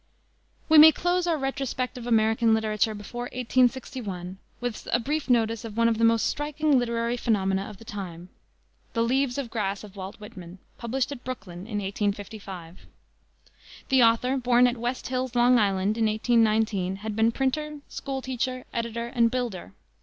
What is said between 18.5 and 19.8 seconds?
editor, and builder.